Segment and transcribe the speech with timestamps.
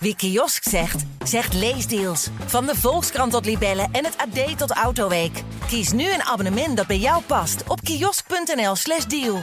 [0.00, 2.28] Wie kiosk zegt, zegt leesdeals.
[2.46, 5.42] Van de Volkskrant tot Libellen en het AD tot Autoweek.
[5.66, 9.42] Kies nu een abonnement dat bij jou past op kiosk.nl/slash deal.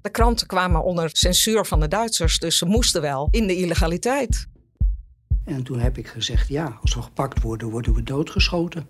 [0.00, 4.46] De kranten kwamen onder censuur van de Duitsers, dus ze moesten wel in de illegaliteit.
[5.44, 8.86] En toen heb ik gezegd: ja, als we gepakt worden, worden we doodgeschoten.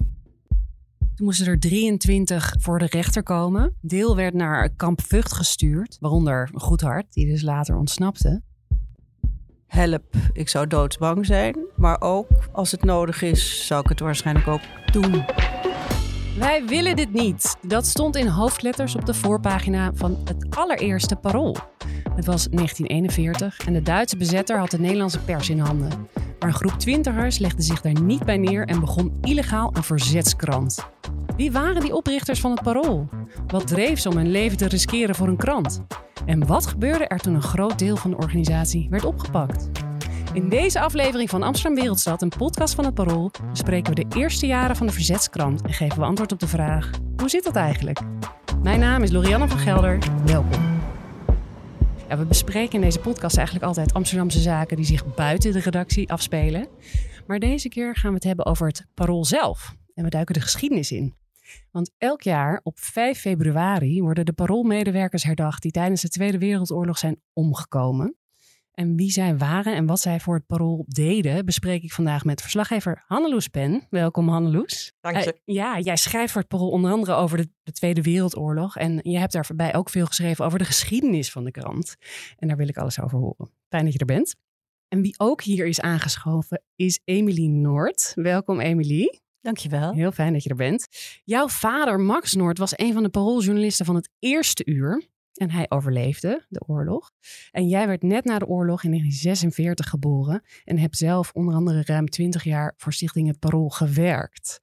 [1.14, 3.76] Toen moesten er 23 voor de rechter komen.
[3.80, 8.42] Deel werd naar kamp Vught gestuurd, waaronder Goedhart, die dus later ontsnapte.
[9.76, 10.02] Help,
[10.32, 11.56] ik zou doodsbang zijn.
[11.74, 14.60] Maar ook als het nodig is, zou ik het waarschijnlijk ook
[14.92, 15.24] doen.
[16.38, 17.56] Wij willen dit niet.
[17.62, 21.56] Dat stond in hoofdletters op de voorpagina van het allereerste parool.
[22.14, 26.08] Het was 1941 en de Duitse bezetter had de Nederlandse pers in handen.
[26.38, 30.88] Maar een groep twintigers legde zich daar niet bij neer en begon illegaal een verzetskrant.
[31.36, 33.08] Wie waren die oprichters van het parool?
[33.46, 35.82] Wat dreef ze om hun leven te riskeren voor een krant?
[36.26, 39.68] En wat gebeurde er toen een groot deel van de organisatie werd opgepakt?
[40.36, 44.46] In deze aflevering van Amsterdam Wereldstad, een podcast van het Parool, bespreken we de eerste
[44.46, 48.00] jaren van de Verzetskrant en geven we antwoord op de vraag: hoe zit dat eigenlijk?
[48.62, 49.98] Mijn naam is Lorianne van Gelder.
[50.24, 50.80] Welkom.
[52.08, 56.10] Ja, we bespreken in deze podcast eigenlijk altijd Amsterdamse zaken die zich buiten de redactie
[56.12, 56.68] afspelen.
[57.26, 59.74] Maar deze keer gaan we het hebben over het Parool zelf.
[59.94, 61.14] En we duiken de geschiedenis in.
[61.70, 66.98] Want elk jaar op 5 februari worden de paroolmedewerkers herdacht die tijdens de Tweede Wereldoorlog
[66.98, 68.16] zijn omgekomen.
[68.76, 72.40] En wie zij waren en wat zij voor het parool deden, bespreek ik vandaag met
[72.40, 73.86] verslaggever Hanneloes Pen.
[73.90, 74.92] Welkom Hanneloes.
[75.00, 75.40] Dank je.
[75.44, 78.76] Uh, ja, jij schrijft voor het parool onder andere over de, de, Tweede Wereldoorlog.
[78.76, 81.96] En je hebt daarbij ook veel geschreven over de geschiedenis van de krant.
[82.36, 83.50] En daar wil ik alles over horen.
[83.68, 84.34] Fijn dat je er bent.
[84.88, 88.12] En wie ook hier is aangeschoven is Emily Noord.
[88.14, 89.20] Welkom Emily.
[89.40, 89.92] Dankjewel.
[89.92, 90.86] Heel fijn dat je er bent.
[91.24, 95.14] Jouw vader Max Noord was een van de parooljournalisten van het eerste uur.
[95.36, 97.10] En hij overleefde de oorlog.
[97.50, 100.42] En jij werd net na de oorlog in 1946 geboren.
[100.64, 104.60] En hebt zelf onder andere ruim 20 jaar voor Stichting Het Parool gewerkt.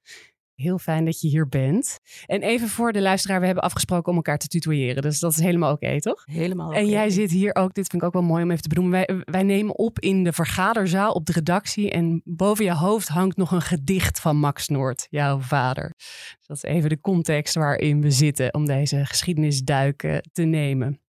[0.54, 1.98] Heel fijn dat je hier bent.
[2.26, 5.02] En even voor de luisteraar, we hebben afgesproken om elkaar te tutoyeren.
[5.02, 6.22] Dus dat is helemaal oké, okay, toch?
[6.24, 6.76] Helemaal oké.
[6.76, 6.88] Okay.
[6.88, 9.06] En jij zit hier ook, dit vind ik ook wel mooi om even te benoemen.
[9.06, 11.90] Wij, wij nemen op in de vergaderzaal op de redactie.
[11.90, 15.92] En boven je hoofd hangt nog een gedicht van Max Noord, jouw vader.
[15.96, 21.03] Dus dat is even de context waarin we zitten om deze geschiedenisduiken te nemen.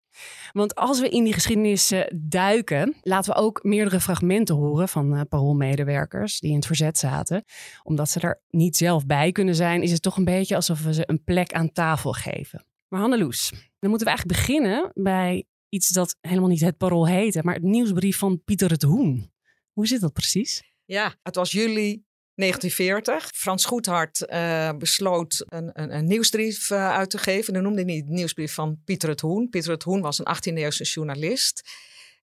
[0.51, 5.21] Want als we in die geschiedenis duiken, laten we ook meerdere fragmenten horen van uh,
[5.29, 7.43] paroolmedewerkers die in het verzet zaten.
[7.83, 10.93] Omdat ze er niet zelf bij kunnen zijn, is het toch een beetje alsof we
[10.93, 12.65] ze een plek aan tafel geven.
[12.87, 17.41] Maar Hanneloes, dan moeten we eigenlijk beginnen bij iets dat helemaal niet het parool heette,
[17.43, 19.31] maar het nieuwsbrief van Pieter het Hoen.
[19.71, 20.63] Hoe zit dat precies?
[20.85, 22.03] Ja, het was juli
[22.35, 23.29] 1940.
[23.35, 27.53] Frans Goedhart uh, besloot een, een, een nieuwsbrief uh, uit te geven.
[27.53, 29.49] Dan noemde hij niet de nieuwsbrief van Pieter het Hoen.
[29.49, 31.69] Pieter het Hoen was een 18e-eeuwse journalist.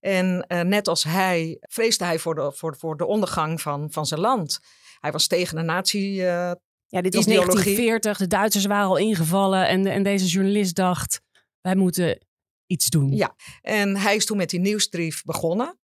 [0.00, 4.06] En uh, net als hij vreesde hij voor de, voor, voor de ondergang van, van
[4.06, 4.58] zijn land.
[5.00, 6.56] Hij was tegen de nazi Ja,
[6.86, 8.18] dit was 1940.
[8.18, 9.68] De Duitsers waren al ingevallen.
[9.68, 11.20] En, en deze journalist dacht,
[11.60, 12.26] wij moeten
[12.66, 13.12] iets doen.
[13.12, 15.79] Ja, en hij is toen met die nieuwsbrief begonnen.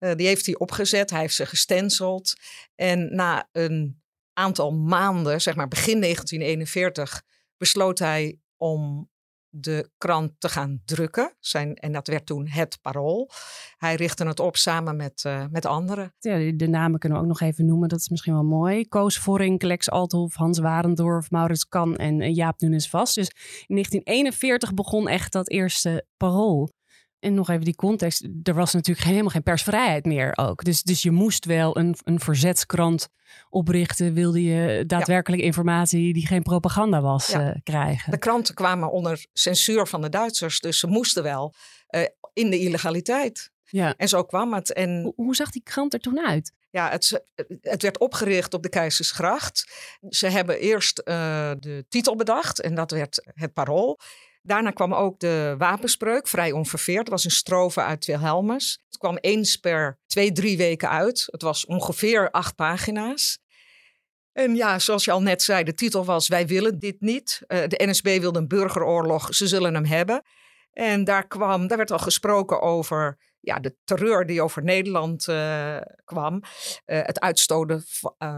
[0.00, 2.34] Uh, die heeft hij opgezet, hij heeft ze gestenceld.
[2.74, 4.02] En na een
[4.32, 7.22] aantal maanden, zeg maar begin 1941,
[7.56, 9.10] besloot hij om
[9.52, 11.36] de krant te gaan drukken.
[11.38, 13.30] Zijn, en dat werd toen Het Parool.
[13.76, 16.14] Hij richtte het op samen met, uh, met anderen.
[16.18, 18.88] Ja, de namen kunnen we ook nog even noemen, dat is misschien wel mooi.
[18.88, 23.14] Koos Vorink, Lex Althoff, Hans Warendorf, Maurits Kan en Jaap Nunes Vast.
[23.14, 23.28] Dus
[23.66, 26.70] in 1941 begon echt dat eerste Parool.
[27.20, 28.28] En nog even die context.
[28.42, 30.64] Er was natuurlijk helemaal geen persvrijheid meer ook.
[30.64, 33.08] Dus, dus je moest wel een, een verzetskrant
[33.48, 34.14] oprichten.
[34.14, 35.48] Wilde je daadwerkelijk ja.
[35.48, 37.48] informatie die geen propaganda was ja.
[37.48, 38.10] uh, krijgen.
[38.10, 40.60] De kranten kwamen onder censuur van de Duitsers.
[40.60, 41.54] Dus ze moesten wel
[41.90, 43.50] uh, in de illegaliteit.
[43.64, 43.94] Ja.
[43.96, 44.72] En zo kwam het.
[44.72, 46.52] En, hoe, hoe zag die krant er toen uit?
[46.70, 47.24] Ja, het,
[47.60, 49.72] het, werd opgericht op de Keizersgracht.
[50.08, 53.98] Ze hebben eerst uh, de titel bedacht en dat werd het parool.
[54.42, 56.98] Daarna kwam ook de wapenspreuk, vrij onverveerd.
[56.98, 58.80] Het was een strofe uit Wilhelmus.
[58.86, 61.28] Het kwam eens per twee, drie weken uit.
[61.30, 63.38] Het was ongeveer acht pagina's.
[64.32, 67.42] En ja, zoals je al net zei, de titel was Wij willen dit niet.
[67.48, 70.22] Uh, de NSB wilde een burgeroorlog, ze zullen hem hebben.
[70.72, 75.76] En daar, kwam, daar werd al gesproken over ja, de terreur die over Nederland uh,
[76.04, 76.34] kwam.
[76.34, 76.40] Uh,
[77.02, 77.84] het uitstoten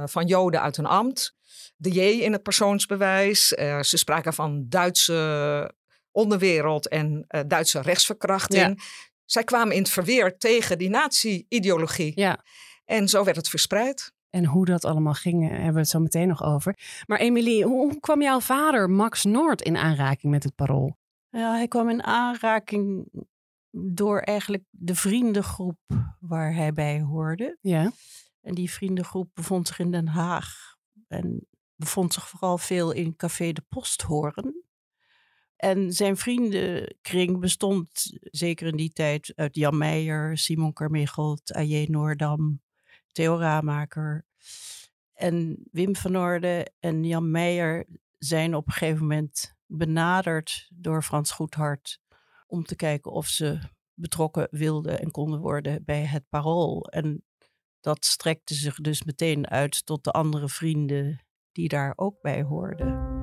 [0.05, 1.35] van Joden uit hun ambt.
[1.77, 3.49] De J in het persoonsbewijs.
[3.81, 5.75] ze spraken van Duitse
[6.13, 8.63] onderwereld en uh, Duitse rechtsverkrachting.
[8.63, 8.85] Ja.
[9.25, 12.13] Zij kwamen in het verweer tegen die nazi-ideologie.
[12.15, 12.45] Ja.
[12.85, 14.13] En zo werd het verspreid.
[14.31, 16.79] En hoe dat allemaal ging, hebben we het zo meteen nog over.
[17.07, 20.97] Maar Emilie, hoe kwam jouw vader Max Noord in aanraking met het parool?
[21.29, 23.09] Ja, hij kwam in aanraking
[23.71, 25.79] Door eigenlijk de vriendengroep
[26.21, 27.59] waar hij bij hoorde.
[27.61, 27.93] Ja.
[28.41, 30.77] En die vriendengroep bevond zich in Den Haag.
[31.09, 34.62] En bevond zich vooral veel in Café de Posthoorn.
[35.63, 41.87] En zijn vriendenkring bestond zeker in die tijd uit Jan Meijer, Simon Carmichelt, A.J.
[41.91, 42.61] Noordam,
[43.13, 44.25] Theo Raamaker.
[45.15, 47.87] En Wim van Orde en Jan Meijer
[48.19, 52.01] zijn op een gegeven moment benaderd door Frans Goedhart
[52.47, 53.59] om te kijken of ze
[53.95, 56.87] betrokken wilden en konden worden bij het parool.
[56.89, 57.25] En
[57.81, 63.22] dat strekte zich dus meteen uit tot de andere vrienden die daar ook bij hoorden.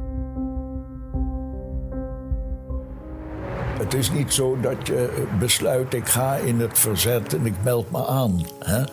[3.89, 7.91] Het is niet zo dat je besluit, ik ga in het verzet en ik meld
[7.91, 8.45] me aan.
[8.59, 8.83] Hè?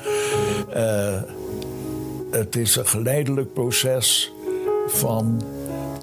[0.76, 1.22] Uh,
[2.30, 4.32] het is een geleidelijk proces
[4.86, 5.42] van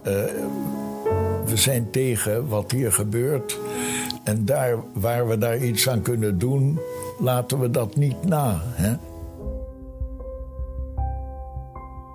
[0.07, 0.13] uh,
[1.45, 3.59] we zijn tegen wat hier gebeurt.
[4.23, 6.79] En daar waar we daar iets aan kunnen doen,
[7.19, 8.61] laten we dat niet na.
[8.63, 8.93] Hè?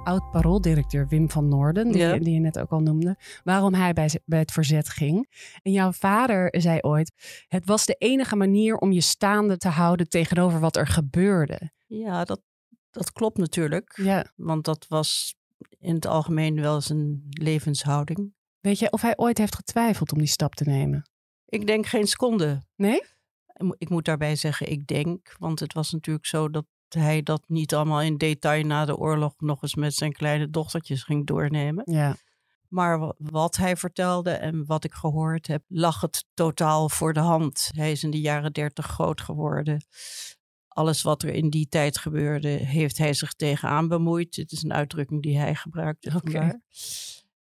[0.09, 2.19] Oud-parooldirecteur Wim van Noorden, die, Ja.
[2.19, 5.29] die je net ook al noemde, waarom hij bij, bij het verzet ging.
[5.63, 7.13] En jouw vader zei ooit:
[7.49, 11.71] Het was de enige manier om je staande te houden tegenover wat er gebeurde.
[11.87, 12.41] Ja, dat,
[12.91, 14.01] dat klopt natuurlijk.
[14.03, 14.33] Ja.
[14.37, 15.35] Want dat was
[15.79, 18.35] in het algemeen wel zijn levenshouding.
[18.61, 21.11] Weet je of hij ooit heeft getwijfeld om die stap te nemen?
[21.47, 22.67] Ik denk geen seconde.
[22.77, 23.03] Nee?
[23.79, 26.65] Ik moet daarbij zeggen, ik denk, want het was natuurlijk zo dat
[26.95, 31.03] hij dat niet allemaal in detail na de oorlog nog eens met zijn kleine dochtertjes
[31.03, 31.93] ging doornemen.
[31.93, 32.17] Ja.
[32.69, 37.21] Maar wa- wat hij vertelde en wat ik gehoord heb, lag het totaal voor de
[37.21, 37.71] hand.
[37.75, 39.85] Hij is in de jaren dertig groot geworden.
[40.69, 44.37] Alles wat er in die tijd gebeurde, heeft hij zich tegenaan bemoeid.
[44.37, 46.13] Het is een uitdrukking die hij gebruikte.
[46.17, 46.61] Oké.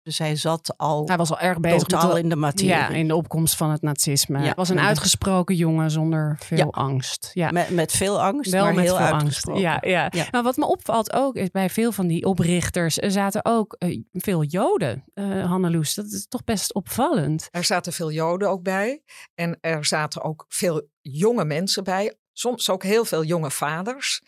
[0.07, 2.69] Dus hij zat al Hij was al erg bezig totaal met de, in de materie.
[2.69, 4.39] ja, in de opkomst van het nazisme.
[4.39, 4.45] Ja.
[4.45, 6.65] Hij was een uitgesproken jongen zonder veel Ja.
[6.71, 7.31] angst.
[7.35, 7.51] Ja.
[7.51, 9.23] Met, met veel angst, Wel maar met heel veel angst.
[9.23, 9.61] uitgesproken.
[9.63, 10.09] Ja, ja.
[10.11, 10.27] Ja.
[10.31, 14.03] Maar wat me opvalt ook is bij veel van die oprichters er zaten ook eh,
[14.13, 15.05] veel Joden.
[15.15, 17.49] eh Hanneloes, dat is toch best opvallend.
[17.51, 19.03] Er zaten veel Joden ook bij.
[19.35, 22.15] En er zaten ook veel jonge mensen bij.
[22.33, 24.23] Soms ook heel veel jonge vaders.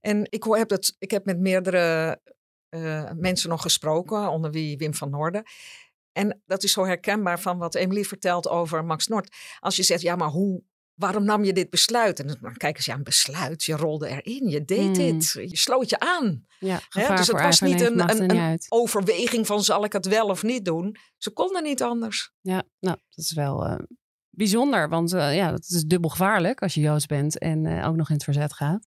[0.00, 2.20] En ik, heb, het, ik heb met meerdere
[2.74, 5.42] eh, mensen nog gesproken, onder wie Wim van Noorden.
[6.12, 9.34] En dat is zo herkenbaar van wat Emily vertelt over Max Noord.
[9.60, 10.62] Als je zegt, ja, maar hoe,
[10.94, 12.20] waarom nam je dit besluit?
[12.20, 13.64] En dan kijken ze, ja, een besluit.
[13.64, 14.92] Je rolde erin, je deed Hmm.
[14.92, 15.30] dit.
[15.32, 16.46] Je sloot je aan.
[16.58, 18.66] Ja, dus het was niet een, een, niet een uit.
[18.68, 20.96] overweging van zal ik het wel of niet doen.
[21.18, 22.32] Ze konden niet anders.
[22.40, 23.78] Ja, nou, dat is wel eh,
[24.30, 24.88] bijzonder.
[24.88, 28.14] Want eh, ja, dat is dubbel gevaarlijk als je Joods bent en ook nog in
[28.14, 28.84] het verzet gaat.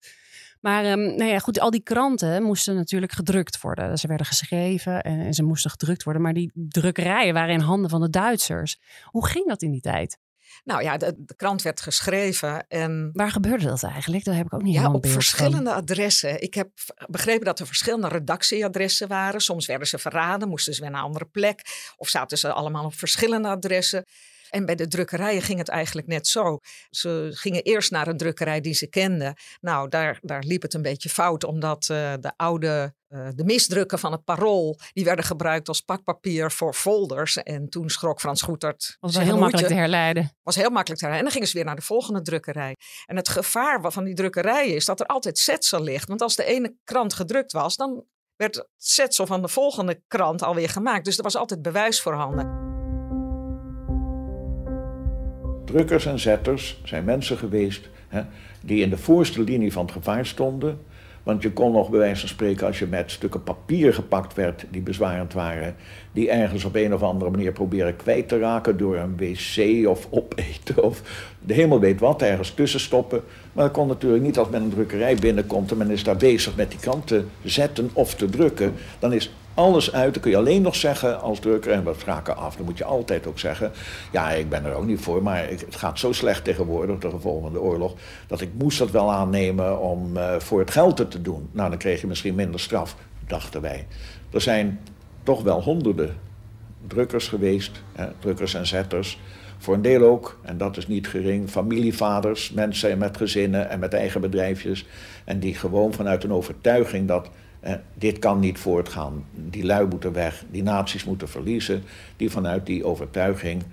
[0.67, 3.97] Maar ehm, nou ja, goed, al die kranten moesten natuurlijk gedrukt worden.
[3.97, 6.21] Ze werden geschreven en, en ze moesten gedrukt worden.
[6.21, 8.79] Maar die drukkerijen waren in handen van de Duitsers.
[9.03, 10.17] Hoe ging dat in die tijd?
[10.63, 14.23] Nou ja, de, de krant werd geschreven en Waar gebeurde dat eigenlijk?
[14.23, 15.23] Daar heb ik ook niet ja, helemaal op beeld van.
[15.23, 16.41] verschillende adressen.
[16.41, 16.69] Ik heb
[17.09, 19.41] begrepen dat er verschillende redactieadressen waren.
[19.41, 21.61] Soms werden ze verraden, moesten ze weer naar een andere plek.
[21.95, 24.05] Of zaten ze allemaal op verschillende adressen.
[24.49, 26.59] En bij de drukkerijen ging het eigenlijk net zo.
[26.89, 29.35] Ze gingen eerst naar een drukkerij die ze kenden.
[29.61, 33.99] Nou, daar, daar liep het een beetje fout, omdat eh, de oude, eh, de misdrukken
[33.99, 37.37] van het parool, die werden gebruikt als pakpapier voor folders.
[37.37, 38.97] En toen schrok Frans Goethert.
[38.99, 39.75] was wel heel makkelijk hoedje.
[39.75, 40.37] te herleiden.
[40.43, 41.17] was heel makkelijk te rijden.
[41.17, 42.75] En dan gingen ze weer naar de volgende drukkerij.
[43.05, 46.07] En het gevaar van die drukkerijen is dat er altijd zetsel ligt.
[46.07, 50.41] Want als de ene krant gedrukt was, dan werd het zetsel van de volgende krant
[50.41, 51.05] alweer gemaakt.
[51.05, 52.76] Dus er was altijd bewijs voorhanden.
[55.67, 58.21] Drukkers en zetters zijn mensen geweest hè,
[58.61, 60.79] die in de voorste linie van het gevaar stonden.
[61.23, 64.65] Want je kon nog bij wijze van spreken, als je met stukken papier gepakt werd
[64.69, 65.75] die bezwarend waren,
[66.11, 70.07] die ergens op een of andere manier proberen kwijt te raken door een wc of
[70.09, 71.01] opeten of
[71.45, 73.21] de hemel weet wat, ergens tussen stoppen.
[73.53, 76.55] Maar dat kon natuurlijk niet als men een drukkerij binnenkomt en men is daar bezig
[76.55, 78.73] met die krant te zetten of te drukken.
[78.99, 80.13] Dan is alles uit.
[80.13, 82.83] Dan kun je alleen nog zeggen als drukker, en we spraken af, dan moet je
[82.83, 83.71] altijd ook zeggen,
[84.11, 87.41] ja, ik ben er ook niet voor, maar het gaat zo slecht tegenwoordig, de gevolgen
[87.41, 87.93] van de oorlog,
[88.27, 91.49] dat ik moest dat wel aannemen om eh, voor het geld te doen.
[91.51, 92.95] Nou, dan kreeg je misschien minder straf,
[93.27, 93.87] dachten wij.
[94.31, 94.79] Er zijn
[95.23, 96.15] toch wel honderden
[96.87, 99.19] drukkers geweest, hè, drukkers en zetters.
[99.57, 103.93] Voor een deel ook, en dat is niet gering, familievaders, mensen met gezinnen en met
[103.93, 104.85] eigen bedrijfjes.
[105.25, 107.29] En die gewoon vanuit een overtuiging dat
[107.67, 111.83] eh, dit kan niet voortgaan, die lui moeten weg, die naties moeten verliezen.
[112.15, 113.63] Die vanuit die overtuiging,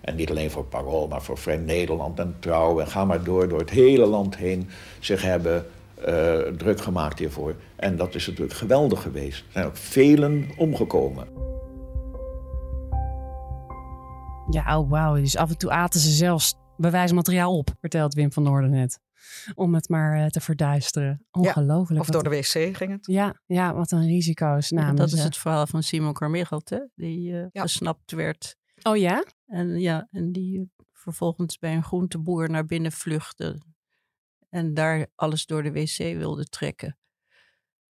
[0.00, 3.48] en niet alleen voor Parool, maar voor Vrij Nederland en Trouw, en ga maar door,
[3.48, 4.68] door het hele land heen,
[5.00, 5.66] zich hebben
[6.04, 7.54] eh, druk gemaakt hiervoor.
[7.76, 9.38] En dat is natuurlijk geweldig geweest.
[9.38, 11.26] Er zijn ook velen omgekomen.
[14.50, 15.14] Ja, oh wauw.
[15.14, 18.98] Dus af en toe aten ze zelfs bewijsmateriaal op, vertelt Wim van Noorden net.
[19.54, 21.26] Om het maar eh, te verduisteren.
[21.30, 22.00] Ongelooflijk.
[22.00, 23.06] Of wat- door de wc ging het.
[23.06, 25.22] Ja, ja, wat een risico's Ja, namen dat is ze.
[25.24, 26.78] het verhaal van Simon Carmichelt, hè?
[26.94, 27.62] die eh, Ja.
[27.62, 28.56] gesnapt werd.
[28.82, 29.24] Oh ja?
[29.46, 33.60] En, ja, en die vervolgens bij een groenteboer naar binnen vluchtte.
[34.48, 36.98] En daar alles door de wc wilde trekken.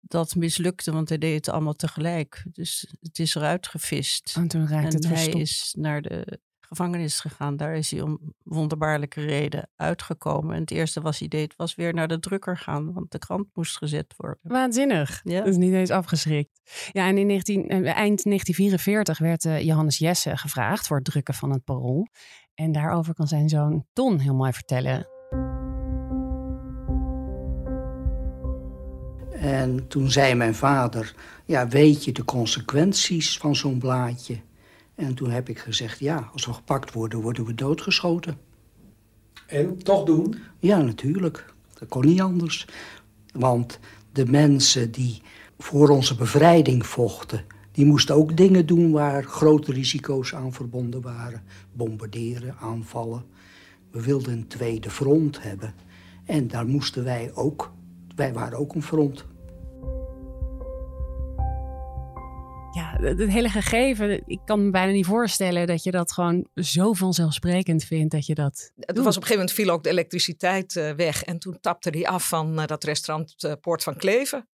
[0.00, 2.44] Dat mislukte, want hij deed het allemaal tegelijk.
[2.52, 4.34] Dus het is eruit gevist.
[4.36, 5.42] En toen raakte het en hij verstopt.
[5.42, 7.56] is naar de gevangenis gegaan.
[7.56, 10.54] Daar is hij om wonderbaarlijke reden uitgekomen.
[10.54, 12.92] En het eerste was hij deed, was weer naar de drukker gaan.
[12.92, 14.38] Want de krant moest gezet worden.
[14.42, 15.20] Waanzinnig.
[15.24, 15.38] Ja.
[15.38, 16.60] Dat is niet eens afgeschrikt.
[16.92, 21.34] Ja, en in 19, eh, eind 1944 werd eh, Johannes Jesse gevraagd voor het drukken
[21.34, 22.08] van het parool.
[22.54, 25.06] En daarover kan zijn zoon Ton heel mooi vertellen.
[29.40, 34.40] En toen zei mijn vader, ja, weet je de consequenties van zo'n blaadje?
[34.98, 38.38] En toen heb ik gezegd, ja, als we gepakt worden, worden we doodgeschoten.
[39.46, 40.34] En toch doen?
[40.58, 41.54] Ja, natuurlijk.
[41.78, 42.66] Dat kon niet anders.
[43.32, 43.78] Want
[44.12, 45.22] de mensen die
[45.58, 51.42] voor onze bevrijding vochten, die moesten ook dingen doen waar grote risico's aan verbonden waren.
[51.72, 53.24] Bombarderen, aanvallen.
[53.90, 55.74] We wilden een tweede front hebben.
[56.24, 57.72] En daar moesten wij ook,
[58.14, 59.24] wij waren ook een front.
[62.78, 66.92] Ja, het hele gegeven, ik kan me bijna niet voorstellen dat je dat gewoon zo
[66.92, 70.76] vanzelfsprekend vindt dat je dat Het was op een gegeven moment viel ook de elektriciteit
[70.76, 71.24] eh, weg.
[71.24, 74.48] En toen tapte hij af van eh, dat restaurant eh, Poort van Kleven.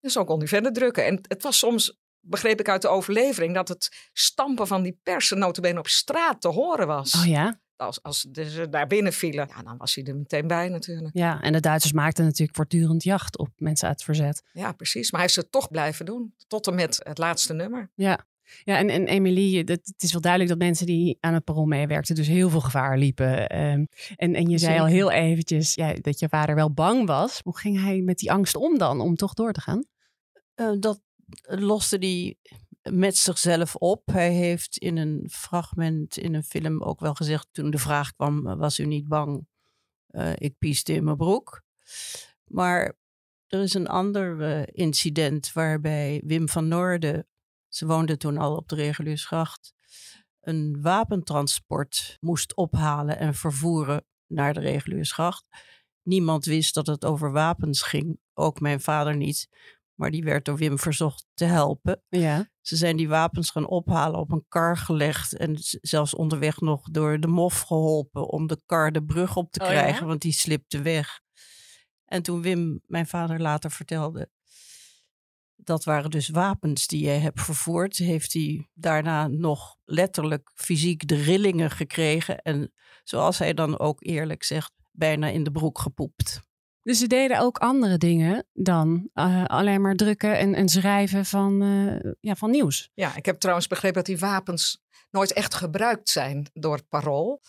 [0.00, 1.06] En zo kon hij verder drukken.
[1.06, 5.38] En het was soms, begreep ik uit de overlevering, dat het stampen van die persen
[5.38, 7.14] notabene op straat te horen was.
[7.14, 7.60] Oh ja?
[7.76, 11.16] Als, als ze daar binnen vielen, ja, dan was hij er meteen bij natuurlijk.
[11.16, 14.42] Ja, en de Duitsers maakten natuurlijk voortdurend jacht op mensen uit het verzet.
[14.52, 15.10] Ja, precies.
[15.10, 16.34] Maar hij is het toch blijven doen.
[16.46, 17.90] Tot en met het laatste nummer.
[17.94, 18.26] Ja,
[18.64, 21.64] ja en, en Emilie, dat, het is wel duidelijk dat mensen die aan het parool
[21.64, 23.48] meewerkten dus heel veel gevaar liepen.
[23.48, 23.84] Ehm,
[24.16, 27.40] en, en je zei al heel eventjes ja, dat je vader wel bang was.
[27.42, 29.84] Hoe ging hij met die angst om dan, om toch door te gaan?
[30.54, 31.00] Eh, dat
[31.42, 32.36] loste hij
[32.90, 34.06] met zichzelf op.
[34.06, 37.48] Hij heeft in een fragment in een film ook wel gezegd...
[37.52, 39.46] toen de vraag kwam, eh, was u niet bang?
[40.06, 41.62] Eh, ik pieste in mijn broek.
[42.44, 42.96] Maar
[43.46, 47.26] er is een ander eh, incident waarbij Wim van Noorden...
[47.68, 49.74] ze woonde toen al op de Reguliersgracht...
[50.40, 55.44] een wapentransport moest ophalen en vervoeren naar de Reguliersgracht.
[56.02, 59.48] Niemand wist dat het over wapens ging, ook mijn vader niet...
[59.94, 62.02] Maar die werd door Wim verzocht te helpen.
[62.08, 62.50] Ja.
[62.60, 65.36] Ze zijn die wapens gaan ophalen, op een kar gelegd.
[65.36, 69.60] En zelfs onderweg nog door de mof geholpen om de kar de brug op te
[69.60, 69.72] Oh ja?
[69.72, 71.20] krijgen, want die slipte weg.
[72.04, 74.30] En toen Wim, mijn vader, later vertelde.
[75.56, 77.96] Dat waren dus wapens die jij hebt vervoerd.
[77.96, 82.38] Heeft hij daarna nog letterlijk fysiek de rillingen gekregen.
[82.38, 82.72] En
[83.04, 86.40] zoals hij dan ook eerlijk zegt, bijna in de broek gepoept.
[86.84, 91.62] Dus ze deden ook andere dingen dan eh, alleen maar drukken en, en schrijven van,
[91.62, 92.90] eh, ja, van nieuws.
[92.94, 97.40] Ja, ik heb trouwens begrepen dat die wapens nooit echt gebruikt zijn door het parool.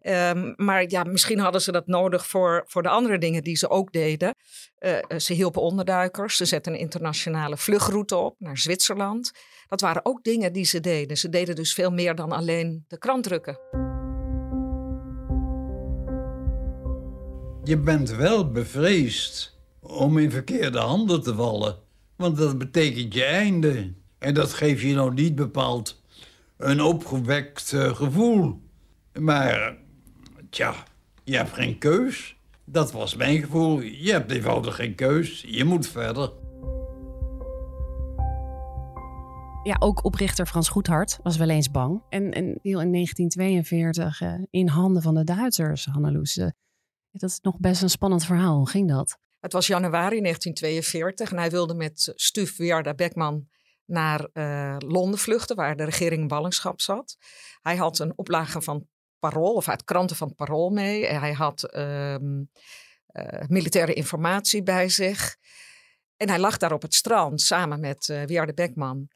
[0.00, 3.68] Ehm, maar ja, misschien hadden ze dat nodig voor, voor de andere dingen die ze
[3.68, 4.34] ook deden.
[4.78, 9.30] Eh, ze hielpen onderduikers, ze zetten een internationale vluchtroute op naar Zwitserland.
[9.68, 11.16] Dat waren ook dingen die ze deden.
[11.16, 13.79] Ze deden dus veel meer dan alleen de krant drukken.
[17.70, 21.76] Je bent wel bevreesd om in verkeerde handen te vallen.
[22.16, 23.92] Want dat betekent je einde.
[24.18, 26.02] En dat geeft je nou niet bepaald
[26.56, 28.60] een opgewekt eh, gevoel.
[29.20, 29.76] Maar,
[30.48, 30.74] tja,
[31.24, 32.36] je hebt geen keus.
[32.64, 33.80] Dat was mijn gevoel.
[33.80, 35.44] Je hebt eenvoudig geen keus.
[35.46, 36.32] Je moet verder.
[39.62, 42.02] Ja, ook oprichter Frans Goedhart was wel eens bang.
[42.08, 46.40] En, en in 1942 eh, in handen van de Duitsers, Hanneloes.
[47.10, 48.56] Dat is nog best een spannend verhaal.
[48.56, 49.18] Hoe ging dat?
[49.40, 53.48] Het was januari 1942 en hij wilde met Stuf Wiarda Beckman
[53.84, 57.16] naar eh, Londen vluchten, waar de regering in ballingschap zat.
[57.60, 58.88] Hij had een oplage van
[59.18, 61.06] Parool, of uit kranten van Parool mee.
[61.06, 62.44] En hij had ehm,
[63.06, 65.36] eh, militaire informatie bij zich.
[66.16, 69.08] En hij lag daar op het strand samen met eh Wiarda Beckman.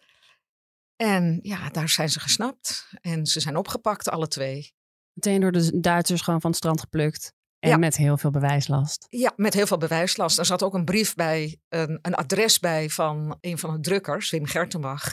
[0.97, 2.89] En ja, daar zijn ze gesnapt.
[3.01, 4.75] En ze zijn opgepakt, alle twee.
[5.13, 7.35] Meteen door de Duitsers gewoon van het strand geplukt.
[7.65, 7.77] En Ja.
[7.77, 9.07] met heel veel bewijslast.
[9.11, 10.39] Ja, met heel veel bewijslast.
[10.39, 14.31] Er zat ook een brief bij, een, een adres bij van een van de drukkers,
[14.31, 15.13] Wim Gertenbach.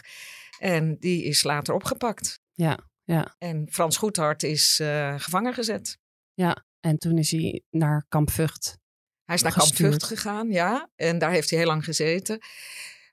[0.59, 2.39] En die is later opgepakt.
[2.53, 5.97] Ja, ja, En Frans Goedhart is eh, gevangen gezet.
[6.33, 6.65] ja.
[6.79, 8.77] En toen is hij naar kamp Vught.
[9.25, 9.89] Hij is naar Kamp Gestuurd.
[9.91, 10.89] Vught gegaan, ja.
[10.95, 12.39] En daar heeft hij heel lang gezeten.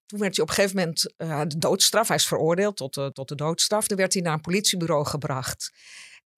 [0.06, 2.08] Toen werd hij op een gegeven moment eh, de doodstraf.
[2.08, 3.86] Hij is veroordeeld tot de, tot de doodstraf.
[3.86, 5.72] Toen werd hij naar een politiebureau gebracht.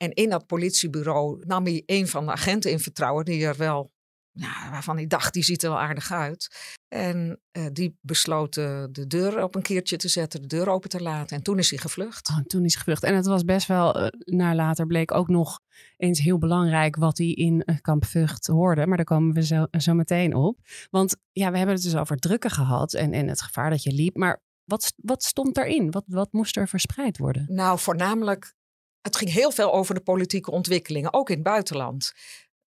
[0.02, 3.90] En in dat politiebureau nam hij een van de agenten in vertrouwen, die er wel,
[4.30, 6.48] ja, waarvan hij dacht, die ziet er wel aardig uit.
[6.88, 11.02] En uh, die besloot de deur op een keertje te zetten, de deur open te
[11.02, 11.36] laten.
[11.36, 12.28] En toen is hij gevlucht.
[12.28, 13.02] Oh, toen is hij gevlucht.
[13.02, 15.60] En het was best wel, uh, naar later bleek ook nog
[15.96, 18.86] eens heel belangrijk wat hij in kamp Vught hoorde.
[18.86, 20.58] Maar daar komen we zo, zo meteen op.
[20.90, 23.92] Want ja, we hebben het dus over drukken gehad en, en het gevaar dat je
[23.92, 24.16] liep.
[24.16, 25.90] Maar wat, wat stond daarin?
[25.90, 27.44] Wat, wat moest er verspreid worden?
[27.48, 28.54] Nou, voornamelijk,
[29.02, 32.12] het ging heel veel over de politieke ontwikkelingen, ook in het buitenland.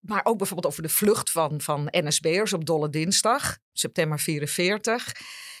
[0.00, 5.12] Maar ook bijvoorbeeld over de vlucht van, van NSB'ers op Dolle Dinsdag, september 44.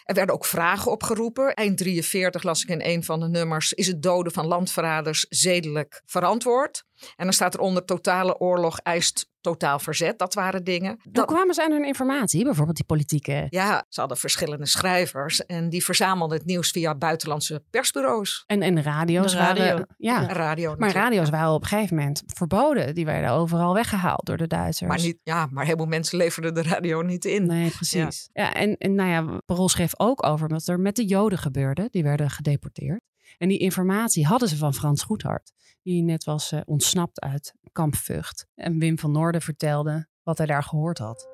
[0.04, 1.54] Er werden ook vragen opgeroepen.
[1.54, 6.02] Eind 43 las ik in een van de nummers: Is het doden van landverraders zedelijk
[6.06, 6.84] verantwoord?
[7.16, 10.18] En dan staat eronder: Totale oorlog eist totaal verzet.
[10.18, 11.00] Dat waren dingen.
[11.12, 13.46] Hoe kwamen ze aan hun informatie, bijvoorbeeld die politieke?
[13.50, 18.44] Ja, ze hadden verschillende schrijvers en die verzamelden het nieuws via buitenlandse persbureaus.
[18.46, 19.64] En, en radio's De radio.
[19.64, 19.86] waren...
[19.96, 22.94] Ja, radio maar radio's waren op een gegeven moment verboden.
[22.94, 24.90] Die werden overal weggehaald door de Duitsers.
[24.90, 27.46] Maar, niet, ja, maar heel veel mensen leverden de radio niet in.
[27.46, 28.28] Nee, precies.
[28.32, 28.54] Ja.
[28.54, 31.88] en, en nou ja, Parool schreef ook over wat er met de Joden gebeurde.
[31.90, 33.00] Die werden gedeporteerd.
[33.38, 35.52] En die informatie hadden ze van Frans Goedhart,
[35.82, 38.46] die net was uh, ontsnapt uit kamp Vught.
[38.54, 41.28] En Wim van Noorden vertelde wat hij daar gehoord had.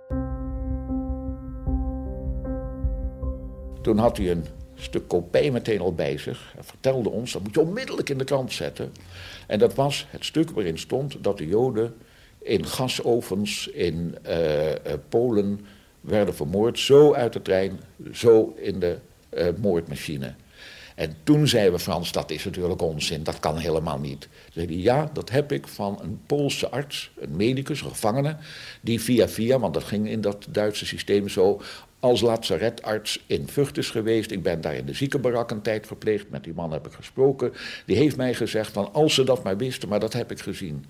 [3.82, 4.44] Toen had hij een
[4.74, 6.52] stuk kopij meteen al bij zich.
[6.54, 8.92] Hij vertelde ons, dat moet je onmiddellijk in de krant zetten.
[9.46, 11.94] En dat was het stuk waarin stond dat de Joden
[12.38, 14.74] in gasovens in uh, uh,
[15.08, 15.60] Polen
[16.00, 16.78] werden vermoord.
[16.78, 17.80] Zo uit de trein,
[18.12, 18.98] zo in de
[19.60, 20.34] moordmachine.
[21.00, 24.20] En toen zeiden we Frans, dat is natuurlijk onzin, dat kan helemaal niet.
[24.20, 24.30] Toen
[24.66, 28.36] zei ja, dat heb ik van een Poolse arts, een medicus, een gevangene,
[28.80, 31.60] die via via, want dat ging in dat Duitse systeem zo,
[32.00, 34.30] als lazaretarts in Vught is geweest.
[34.30, 37.52] Ik ben daar in de ziekenbarak een tijd verpleegd, met die man heb ik gesproken.
[37.86, 40.84] Die heeft mij gezegd van, als ze dat maar wisten, maar dat heb ik gezien.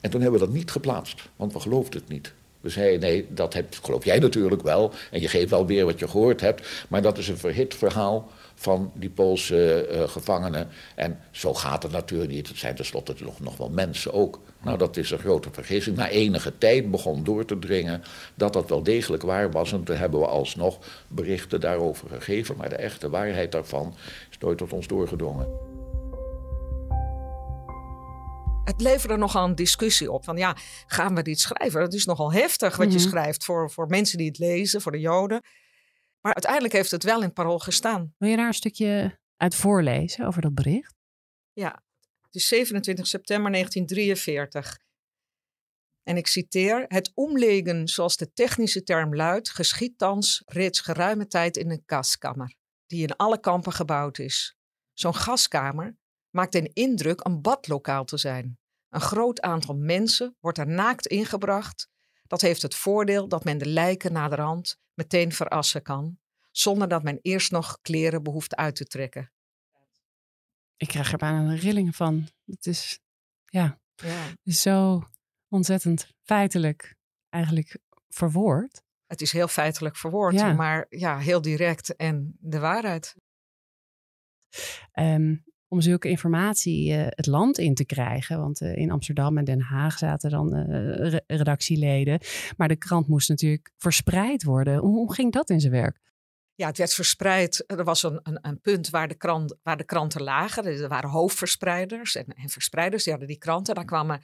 [0.00, 2.32] En toen hebben we dat niet geplaatst, want we geloofden het niet.
[2.60, 4.92] We zeiden, nee, dat geloof jij natuurlijk wel.
[5.10, 6.86] En je geeft wel weer wat je gehoord hebt.
[6.88, 10.68] Maar dat is een verhit verhaal van die Poolse uh, gevangenen.
[10.94, 12.48] En zo gaat het natuurlijk niet.
[12.48, 14.40] Het zijn tenslotte nog, nog wel mensen ook.
[14.62, 15.96] Nou, dat is een grote vergissing.
[15.96, 18.02] Na enige tijd begon door te dringen
[18.34, 19.72] dat dat wel degelijk waar was.
[19.72, 22.56] En toen hebben we alsnog berichten daarover gegeven.
[22.56, 23.94] Maar de echte waarheid daarvan
[24.30, 25.48] is nooit tot ons doorgedrongen.
[28.64, 30.24] Het leverde nogal een discussie op.
[30.24, 31.80] Van ja, gaan we dit schrijven?
[31.80, 33.08] Het is nogal heftig wat je Mhm.
[33.08, 35.40] schrijft voor, voor mensen die het lezen, voor de Joden.
[36.20, 38.14] Maar uiteindelijk heeft het wel in het parool gestaan.
[38.18, 40.94] Wil je daar een stukje uit voorlezen over dat bericht?
[41.52, 41.82] Ja,
[42.20, 44.78] het is 27 september 1943.
[46.02, 51.56] En ik citeer: Het omlegen, zoals de technische term luidt, geschiet thans reeds geruime tijd
[51.56, 52.54] in een gaskamer,
[52.86, 54.56] die in alle kampen gebouwd is.
[54.92, 55.96] Zo'n gaskamer
[56.30, 58.58] maakt een indruk een badlokaal te zijn.
[58.88, 61.88] Een groot aantal mensen wordt er naakt ingebracht.
[62.30, 66.18] Dat heeft het voordeel dat men de lijken naderhand meteen verassen kan,
[66.50, 69.32] zonder dat men eerst nog kleren behoeft uit te trekken.
[70.76, 72.28] Ik krijg er bijna een rilling van.
[72.44, 73.00] Het is,
[73.44, 74.34] ja, Ja.
[74.44, 75.02] zo
[75.48, 76.96] ontzettend feitelijk
[77.28, 78.82] eigenlijk verwoord.
[79.06, 80.52] Het is heel feitelijk verwoord, Ja.
[80.52, 83.16] maar ja, heel direct en de waarheid.
[84.92, 85.36] Ehm,
[85.70, 88.38] om zulke informatie eh, het land in te krijgen.
[88.38, 92.20] Want eh, in Amsterdam en Den Haag zaten dan eh, re- redactieleden.
[92.56, 94.78] Maar de krant moest natuurlijk verspreid worden.
[94.78, 96.00] Hoe, hoe ging dat in zijn werk?
[96.54, 97.64] Ja, het werd verspreid.
[97.66, 100.64] Er was een, een, een punt waar de, krant, waar de kranten lagen.
[100.64, 103.02] Er waren hoofdverspreiders en, en verspreiders.
[103.02, 103.74] Die hadden die kranten.
[103.74, 104.22] Dan kwamen,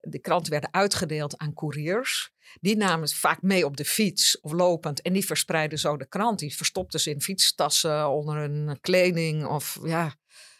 [0.00, 2.30] de kranten werden uitgedeeld aan couriers.
[2.60, 5.02] Die namen het vaak mee op de fiets of lopend.
[5.02, 6.38] En die verspreidden zo de krant.
[6.38, 10.14] Die verstopten ze in fietstassen, onder een kleding of ja,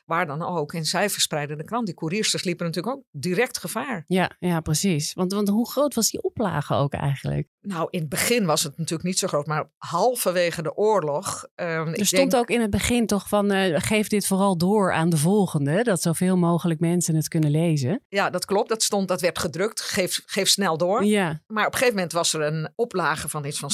[0.07, 0.73] waar dan ook.
[0.73, 1.87] En zij verspreidden de krant.
[1.87, 4.05] Die couriers liepen natuurlijk ook direct gevaar.
[4.07, 5.13] Ja, ja precies.
[5.15, 7.49] Want, want hoe groot was die oplage ook eigenlijk?
[7.61, 11.47] Nou, in het begin was het natuurlijk niet zo groot, maar halverwege de oorlog.
[11.55, 14.57] ehm, ik Er stond denk- ook in het begin toch van eh, geef dit vooral
[14.59, 15.83] door aan de volgende.
[15.83, 18.05] Dat zoveel mogelijk mensen het kunnen lezen.
[18.09, 18.69] Ja, dat klopt.
[18.69, 19.81] Dat stond, dat werd gedrukt.
[19.81, 21.05] Geef, geef snel door.
[21.05, 23.71] Ja, Maar op een gegeven moment was er een oplage van iets van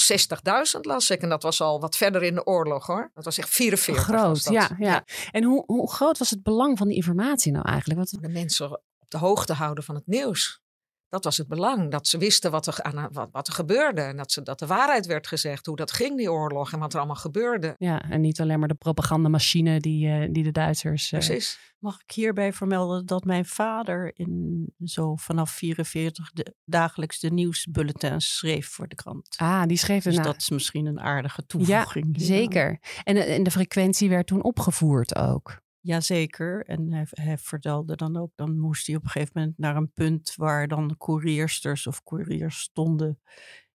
[0.75, 1.23] 60.000, las ik.
[1.23, 3.11] En dat was al wat verder in de oorlog, hoor.
[3.15, 4.07] Dat was echt 44.
[4.07, 4.45] was groot.
[4.45, 4.53] dat.
[4.53, 5.05] Ja, ja.
[5.31, 7.99] En hoe, hoe groot was het belang van die informatie nou eigenlijk?
[8.01, 10.61] Wat, De mensen op de hoogte houden van het nieuws.
[11.09, 11.91] Dat was het belang.
[11.91, 14.01] Dat ze wisten wat er, aan, wat, wat er gebeurde.
[14.01, 15.67] En dat, ze, dat de waarheid werd gezegd.
[15.67, 16.73] Hoe dat ging, die oorlog.
[16.73, 17.75] En wat er allemaal gebeurde.
[17.79, 21.13] ja, en niet alleen maar de propagandamachine die, eh, die de Duitsers...
[21.13, 21.59] eh, Precies.
[21.79, 28.37] Mag ik hierbij vermelden dat mijn vader in zo vanaf 44 de, dagelijks de nieuwsbulletins
[28.37, 29.35] schreef voor de krant.
[29.37, 32.17] Ah, die schreef dus dat is misschien een aardige Ja, toevoeging.
[32.17, 32.37] hieraan.
[32.37, 32.79] zeker.
[33.05, 35.61] En, en de frequentie werd toen opgevoerd ook.
[35.83, 36.65] Jazeker.
[36.67, 39.93] En hij, hij vertelde dan ook, dan moest hij op een gegeven moment naar een
[39.93, 43.21] punt waar dan couriersters of couriers stonden.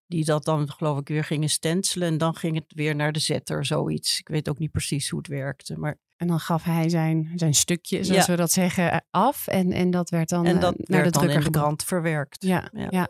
[0.07, 2.07] Die dat dan geloof ik weer gingen stencelen.
[2.07, 4.19] En dan ging het weer naar de zetter, zoiets.
[4.19, 5.77] Ik weet ook niet precies hoe het werkte.
[5.79, 8.31] Maar En dan gaf hij zijn, zijn stukje, zoals Ja.
[8.31, 9.47] we dat zeggen, eh, af.
[9.47, 11.43] En, en dat werd dan en eh, dat naar werd de dan drukker in de
[11.45, 11.65] gebracht.
[11.65, 12.43] krant verwerkt.
[12.43, 12.87] Ja, Ja.
[12.89, 13.07] ja.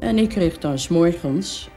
[0.00, 1.70] En ik kreeg dan 's morgens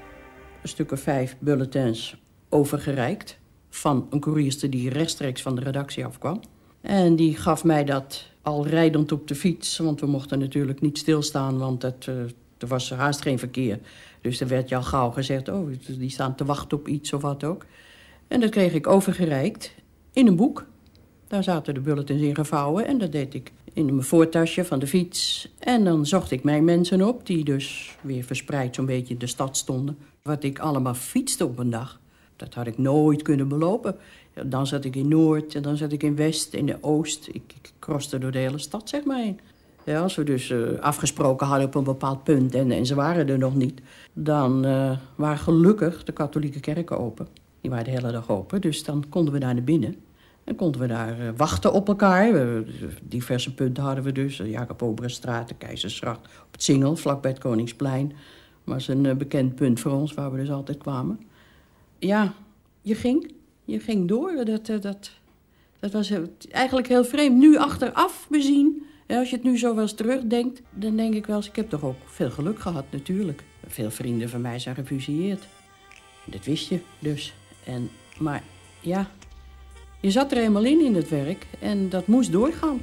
[0.62, 2.22] een stuk of vijf bulletins
[2.54, 3.38] overgereikt...
[3.70, 6.40] van een koerierster die rechtstreeks van de redactie afkwam.
[6.82, 9.78] En die gaf mij dat al rijdend op de fiets...
[9.78, 12.16] want we mochten natuurlijk niet stilstaan, want het, eh,
[12.58, 13.80] er was haast geen verkeer.
[14.22, 17.22] Dus er werd je al gauw gezegd, oh, die staan te wachten op iets of
[17.22, 17.66] wat ook.
[18.28, 19.76] En dat kreeg ik overgereikt
[20.14, 20.66] in een boek.
[21.28, 24.88] Daar zaten de bulletins in gevouwen en dat deed ik in mijn voortasje van de
[24.88, 25.50] fiets.
[25.60, 29.28] En dan zocht ik mijn mensen op, die dus weer verspreid zo'n beetje in de
[29.28, 29.98] stad stonden.
[30.22, 32.00] Wat ik allemaal fietste op een dag,
[32.36, 33.96] dat had ik nooit kunnen belopen.
[34.46, 37.28] Dan zat ik in Noord en dan zat ik in West, in de Oost.
[37.28, 39.40] Ik, ik kroste door de hele stad, zeg maar heen.
[39.86, 43.30] Ja, als we dus eh, afgesproken hadden op een bepaald punt en, en ze waren
[43.30, 43.82] er nog niet...
[44.14, 47.28] dan eh, waren gelukkig de katholieke kerken open.
[47.62, 49.96] Die waren de hele dag open, dus dan konden we daar naar binnen.
[50.44, 52.64] En konden we daar eh, wachten op elkaar.
[53.04, 54.38] Diverse punten hadden we dus.
[54.38, 58.14] Jacob Oberenstraat, de Keizersgracht, op het Singel, vlakbij het Koningsplein.
[58.64, 61.20] was een bekend punt voor ons, waar we dus altijd kwamen.
[62.04, 62.34] Ja,
[62.82, 63.32] je ging.
[63.66, 64.46] Je ging door.
[64.46, 65.12] Dat, eh, dat,
[65.80, 66.12] dat was
[66.50, 67.38] eigenlijk heel vreemd.
[67.38, 70.62] Nu achteraf bezien, en als je het nu zo wel eens terugdenkt...
[70.70, 73.44] dan denk ik wel eens, ik heb toch ook veel geluk gehad natuurlijk.
[73.68, 75.48] Veel vrienden van mij zijn gefusilleerd.
[76.26, 77.34] Dat wist je dus.
[77.66, 77.90] En,
[78.20, 78.44] maar
[78.80, 79.10] ja,
[80.02, 82.80] je zat er eenmaal in in het werk en dat moest doorgaan.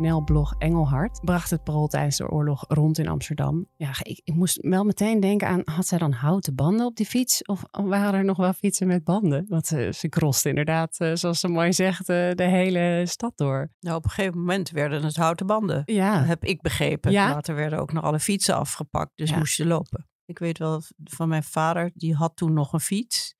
[0.00, 3.66] Nelblog Engelhard bracht het parool tijdens de oorlog rond in Amsterdam.
[3.76, 7.06] Ja, ik, ik moest wel meteen denken aan, had zij dan houten banden op die
[7.06, 7.42] fiets?
[7.44, 9.44] Of waren er nog wel fietsen met banden?
[9.48, 13.70] Want ze, ze croste inderdaad, eh, zoals ze mooi zegt, eh, de hele stad door.
[13.80, 15.82] Nou, op een gegeven moment werden het houten banden.
[15.84, 17.12] Ja, heb ik begrepen.
[17.12, 17.28] Ja?
[17.32, 19.38] Later werden ook nog alle fietsen afgepakt, dus Ja.
[19.38, 20.08] moest je lopen.
[20.24, 23.34] Ik weet wel van mijn vader, die had toen nog een fiets.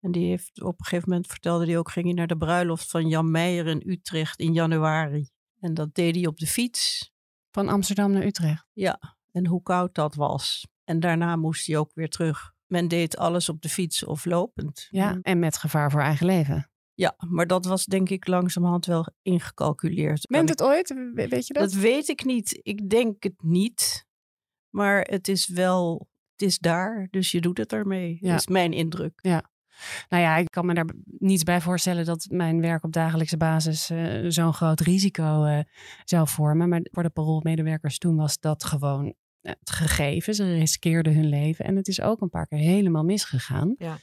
[0.00, 2.90] En die heeft op een gegeven moment vertelde hij ook, ging hij naar de bruiloft
[2.90, 5.28] van Jan Meijer in Utrecht in januari.
[5.64, 7.12] En dat deed hij op de fiets.
[7.50, 8.66] van Amsterdam naar Utrecht.
[8.72, 10.66] Ja, en hoe koud dat was.
[10.84, 12.52] En daarna moest hij ook weer terug.
[12.66, 14.86] Men deed alles op de fiets of lopend.
[14.90, 16.70] Ja, en met gevaar voor eigen leven.
[16.94, 20.26] Ja, maar dat was denk ik langzamerhand wel ingecalculeerd.
[20.26, 20.88] Bent het ooit?
[20.88, 21.62] We- Weet je dat?
[21.70, 22.60] Dat weet ik niet.
[22.62, 24.06] Ik denk het niet.
[24.70, 28.18] Maar het is wel, het is daar, dus je doet het ermee.
[28.20, 28.30] Ja.
[28.30, 29.18] Dat is mijn indruk.
[30.08, 33.90] Nou ja, ik kan me daar niets bij voorstellen dat mijn werk op dagelijkse basis
[33.90, 35.58] eh, zo'n groot risico eh,
[36.04, 36.68] zou vormen.
[36.68, 40.34] Maar voor de paroolmedewerkers toen was dat gewoon eh, het gegeven.
[40.34, 43.74] Ze riskeerden hun leven en het is ook een paar keer helemaal misgegaan.
[43.78, 43.98] Ja.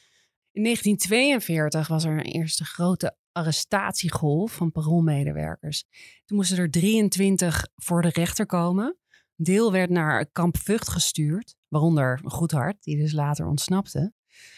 [0.51, 5.85] In 1942 was er een eerste grote arrestatiegolf van paroolmedewerkers.
[6.25, 8.97] Toen moesten er 23 voor de rechter komen.
[9.37, 14.13] Een deel werd naar kamp Vught gestuurd, waaronder Goedhart, die dus later ontsnapte.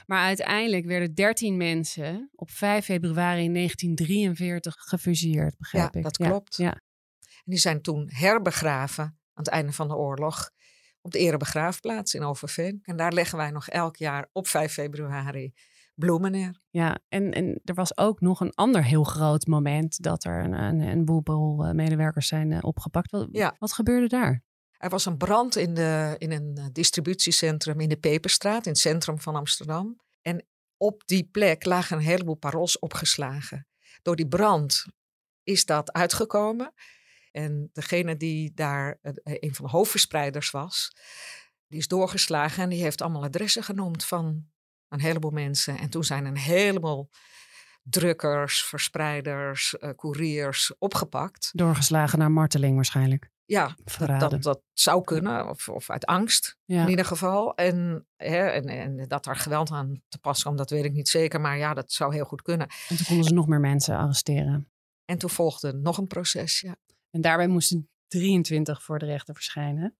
[0.05, 6.03] Maar uiteindelijk werden 13 mensen op 5 februari 1943 gefusilleerd, begrijp Ja, ik.
[6.03, 6.55] dat klopt.
[6.55, 10.49] Ja, En die zijn toen herbegraven aan het einde van de oorlog
[11.01, 12.79] op de erebegraafplaats in Overveen.
[12.83, 15.53] En daar leggen wij nog elk jaar op 5 februari
[15.95, 16.59] bloemen neer.
[16.69, 16.99] ja.
[17.09, 20.79] En, en er was ook nog een ander heel groot moment dat er een, een,
[20.79, 23.11] een boel paroolmedewerkers zijn eh, opgepakt.
[23.11, 23.55] Wat, Ja.
[23.59, 24.41] wat gebeurde daar?
[24.83, 28.81] Er was een brand in, de, in een eh, distributiecentrum in de Peperstraat, in het
[28.81, 30.01] centrum van Amsterdam.
[30.21, 30.45] En
[30.77, 33.67] op die plek lagen een heleboel parols opgeslagen.
[34.01, 34.85] Door die brand
[35.43, 36.73] is dat uitgekomen.
[37.31, 40.95] En degene die daar eh, een van de hoofdverspreiders was,
[41.67, 44.45] die is doorgeslagen en die heeft allemaal adressen genoemd van
[44.87, 45.77] een heleboel mensen.
[45.77, 47.09] En toen zijn een heleboel
[47.83, 51.49] drukkers, verspreiders, eh couriers opgepakt.
[51.53, 53.31] Doorgeslagen naar marteling waarschijnlijk.
[53.45, 54.29] Ja, dat, Verraden.
[54.29, 56.83] dat, dat zou kunnen, of, of uit angst Ja.
[56.83, 57.55] in ieder geval.
[57.55, 61.09] En, hè, en, en dat er geweld aan te pas kwam, dat weet ik niet
[61.09, 61.41] zeker.
[61.41, 62.67] Maar ja, dat zou heel goed kunnen.
[62.89, 64.71] En toen konden ze nog meer mensen arresteren.
[65.05, 66.75] En toen volgde nog een proces, ja.
[67.09, 69.97] En daarbij moesten 23 voor de rechter verschijnen.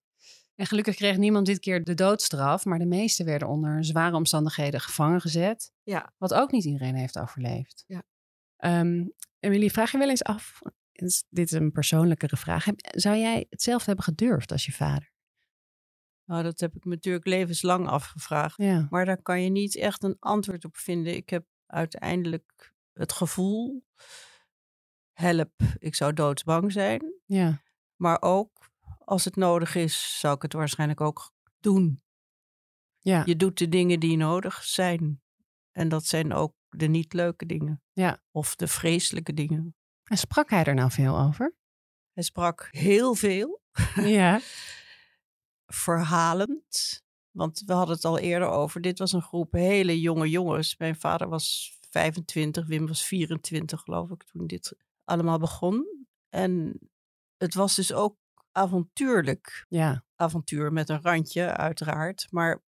[0.56, 4.80] En gelukkig kreeg niemand dit keer de doodstraf, maar de meesten werden onder zware omstandigheden
[4.82, 5.72] gevangen gezet.
[5.84, 6.14] Ja.
[6.18, 7.84] Wat ook niet iedereen heeft overleefd.
[7.88, 8.04] Ja.
[8.58, 9.06] Ehm,
[9.40, 10.60] Emilie, vraag je wel eens af,
[11.30, 15.12] dit is een persoonlijkere vraag, zou jij hetzelfde hebben gedurfd als je vader?
[16.26, 18.58] Nou, dat heb ik me natuurlijk levenslang afgevraagd.
[18.58, 18.88] Ja.
[18.90, 21.16] Maar daar kan je niet echt een antwoord op vinden.
[21.16, 23.86] Ik heb uiteindelijk het gevoel,
[25.12, 27.22] help, ik zou doodsbang zijn.
[27.26, 27.62] Ja.
[27.96, 32.02] Maar ook, als het nodig is, zou ik het waarschijnlijk ook doen.
[33.00, 33.24] Ja.
[33.26, 35.22] Je doet de dingen die nodig zijn.
[35.72, 37.84] En dat zijn ook de niet leuke dingen.
[37.94, 38.24] Ja.
[38.32, 39.76] Of de vreselijke dingen.
[40.14, 41.56] En sprak hij er nou veel over?
[42.12, 43.62] Hij sprak heel veel.
[43.96, 44.40] Ja.
[45.84, 47.04] verhalend.
[47.32, 48.82] Want we hadden het al eerder over.
[48.82, 50.78] Dit was een groep hele jonge jongens.
[50.78, 56.06] Mijn vader was 25, Wim was 24, geloof ik, toen dit allemaal begon.
[56.30, 56.80] En
[57.38, 58.18] het was dus ook
[58.52, 59.66] avontuurlijk.
[59.70, 60.06] Ja.
[60.16, 62.28] Avontuur met een randje, uiteraard.
[62.30, 62.64] Maar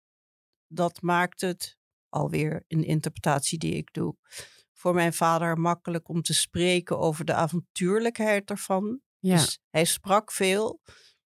[0.68, 1.78] dat maakt het
[2.10, 4.16] alweer een interpretatie die ik doe.
[4.78, 9.00] Voor mijn vader makkelijk om te spreken over de avontuurlijkheid ervan.
[9.20, 9.36] Ja.
[9.36, 10.82] Dus hij sprak veel,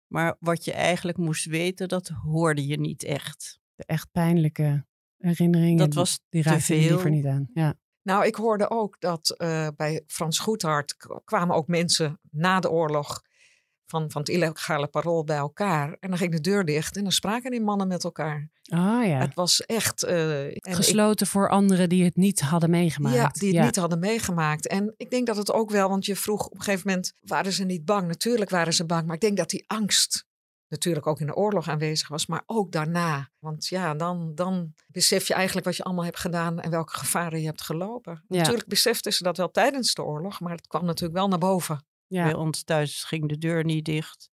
[0.07, 3.61] maar wat je eigenlijk moest weten, dat hoorde je niet echt.
[3.75, 5.77] De echt pijnlijke herinneringen.
[5.77, 7.51] Dat was die te raakte je liever niet aan.
[7.55, 7.75] Ja.
[8.03, 12.71] Nou, ik hoorde ook dat eh, bij Frans Goethart k- kwamen ook mensen na de
[12.71, 13.23] oorlog
[13.93, 15.97] van, van het illegale parool bij elkaar.
[16.01, 18.49] En dan ging de deur dicht en dan spraken die mannen met elkaar.
[18.73, 19.19] Oh ja.
[19.19, 20.03] Het was echt...
[20.03, 23.15] eh, ik- Gesloten voor anderen die het niet hadden meegemaakt.
[23.17, 24.67] Ja, die het niet hadden meegemaakt.
[24.69, 27.53] En ik denk dat het ook wel, want je vroeg op een gegeven moment, waren
[27.53, 28.07] ze niet bang?
[28.07, 30.25] Natuurlijk waren ze bang, maar ik denk dat die angst
[30.69, 33.31] natuurlijk ook in de oorlog aanwezig was, maar ook daarna.
[33.39, 37.41] Want ja, dan, dan besef je eigenlijk wat je allemaal hebt gedaan en welke gevaren
[37.41, 38.25] je hebt gelopen.
[38.29, 38.37] Ja.
[38.39, 41.85] Natuurlijk beseften ze dat wel tijdens de oorlog, maar het kwam natuurlijk wel naar boven.
[42.13, 42.25] Ja.
[42.25, 44.31] Bij ons thuis ging de deur niet dicht,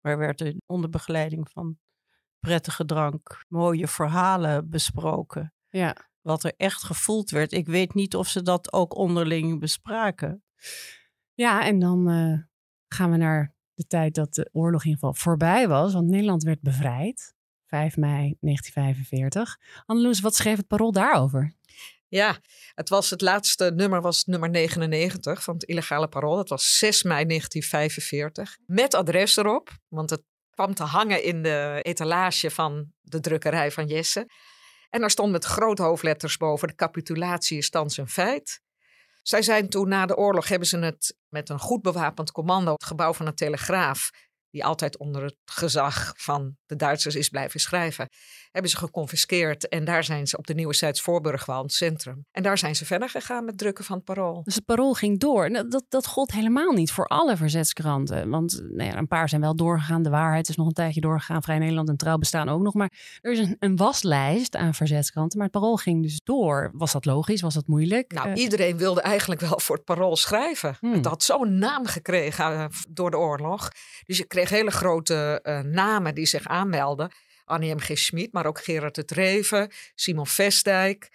[0.00, 1.78] maar werd er onder begeleiding van
[2.40, 5.54] prettige drank mooie verhalen besproken.
[5.68, 5.96] Ja.
[6.20, 7.52] Wat er echt gevoeld werd.
[7.52, 10.42] Ik weet niet of ze dat ook onderling bespraken.
[11.34, 12.38] Ja, en dan eh,
[12.88, 15.92] gaan we naar de tijd dat de oorlog in ieder geval voorbij was.
[15.92, 17.34] Want Nederland werd bevrijd.
[17.66, 19.58] 5 mei 1945.
[19.86, 21.54] Anneloes, wat schreef het parool daarover?
[22.10, 22.38] Ja,
[22.74, 26.36] het was het laatste nummer, was nummer 99 van het illegale parool.
[26.36, 28.56] Dat was 6 mei 1945.
[28.66, 33.86] Met adres erop, want het kwam te hangen in de etalage van de drukkerij van
[33.86, 34.26] Jesse.
[34.88, 38.60] En daar stond met grote hoofdletters boven: de capitulatie is thans een feit.
[39.22, 42.84] Zij zijn toen na de oorlog hebben ze het met een goed bewapend commando, het
[42.84, 44.10] gebouw van de Telegraaf,
[44.50, 48.08] die altijd onder het gezag van de Duitsers is blijven schrijven,
[48.50, 49.68] hebben ze geconfiskeerd.
[49.68, 52.24] En daar zijn ze op de Nieuwe Zijds Voorburgwal, centrum.
[52.30, 54.42] En daar zijn ze verder gegaan met drukken van het parool.
[54.42, 55.48] Dus het parool ging door.
[55.68, 58.28] Dat, dat gold helemaal niet voor alle verzetskranten.
[58.30, 60.02] Want nou ja, een paar zijn wel doorgegaan.
[60.02, 61.42] De waarheid is nog een tijdje doorgegaan.
[61.42, 62.74] Vrij Nederland en Trouw bestaan ook nog.
[62.74, 65.38] Maar er is een, een waslijst aan verzetskranten.
[65.38, 66.70] Maar het parool ging dus door.
[66.72, 67.40] Was dat logisch?
[67.40, 68.12] Was dat moeilijk?
[68.12, 70.76] Nou, Eh, iedereen wilde eigenlijk wel voor het parool schrijven.
[70.80, 70.92] Hmm.
[70.92, 73.68] Het had zo'n naam gekregen eh, door de oorlog.
[74.06, 77.12] Dus je kreeg hele grote eh, namen die zich aanmelden.
[77.44, 77.78] Annie M.
[77.78, 77.98] G.
[77.98, 81.08] Schmid, maar ook Gerard het Reven, Simon Vestdijk,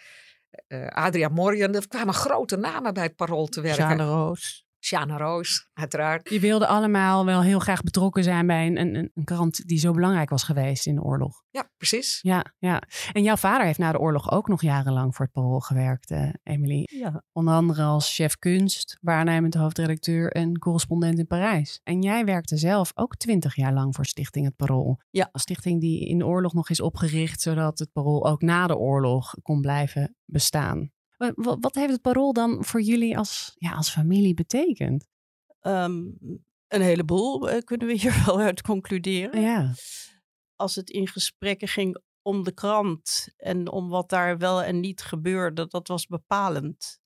[0.68, 1.76] eh Adria Morjan.
[1.76, 3.84] Er kwamen grote namen bij het parool te werken.
[3.84, 4.65] Sjane Roos.
[4.86, 6.30] Sjane Roos, uiteraard.
[6.30, 9.92] Die wilden allemaal wel heel graag betrokken zijn bij een, een, een krant die zo
[9.92, 11.44] belangrijk was geweest in de oorlog.
[11.50, 12.20] Ja, precies.
[12.22, 12.82] Ja, ja.
[13.12, 16.30] En jouw vader heeft na de oorlog ook nog jarenlang voor het parool gewerkt, eh
[16.44, 16.84] Emily.
[16.86, 17.24] Ja.
[17.32, 21.80] Onder andere als chef kunst, waarnemend hoofdredacteur en correspondent in Parijs.
[21.84, 25.00] En jij werkte zelf ook twintig jaar lang voor Stichting Het Parool.
[25.10, 25.30] Ja.
[25.32, 28.78] Een stichting die in de oorlog nog is opgericht, zodat het Parool ook na de
[28.78, 30.94] oorlog kon blijven bestaan.
[31.18, 35.08] Wa- wa- Wat heeft het Parool dan voor jullie als, ja, als familie betekend?
[35.60, 36.04] Ehm,
[36.68, 39.42] een heleboel eh, kunnen we hier wel uit concluderen.
[39.42, 39.74] Ja,
[40.56, 45.02] Als het in gesprekken ging om de krant en om wat daar wel en niet
[45.02, 47.00] gebeurde, dat was bepalend.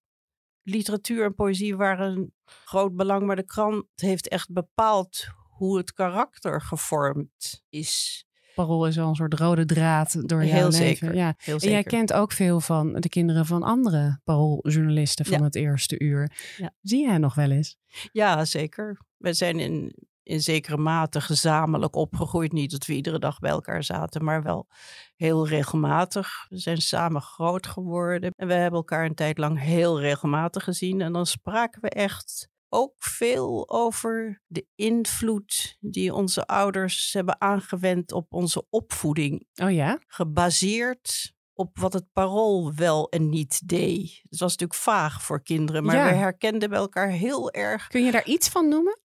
[0.64, 5.94] Literatuur en poëzie waren een groot belang, maar de krant heeft echt bepaald hoe het
[5.94, 8.26] karakter gevormd is.
[8.66, 10.86] Parool is wel een soort rode draad door jouw Heel leven.
[10.86, 11.16] zeker.
[11.16, 11.34] Ja.
[11.38, 15.44] Heel En jij kent ook veel van de kinderen van andere parooljournalisten van Ja.
[15.44, 16.32] het eerste uur.
[16.58, 16.72] Ja.
[16.82, 17.78] Zie jij nog wel eens?
[18.12, 19.00] Ja, zeker.
[19.18, 22.52] We zijn in, in zekere mate gezamenlijk opgegroeid.
[22.52, 24.68] Niet dat we iedere dag bij elkaar zaten, maar wel
[25.16, 26.46] heel regelmatig.
[26.50, 28.32] We zijn samen groot geworden.
[28.36, 31.02] En we hebben elkaar een tijd lang heel regelmatig gezien.
[31.02, 38.12] En dan spraken we echt ook veel over de invloed die onze ouders hebben aangewend
[38.12, 39.48] op onze opvoeding.
[39.56, 40.00] Oh ja?
[40.08, 44.20] Gebaseerd op wat het parool wel en niet deed.
[44.30, 46.08] Het was natuurlijk vaag voor kinderen, maar Ja.
[46.10, 49.00] we herkenden bij elkaar heel erg Kun je daar iets van noemen?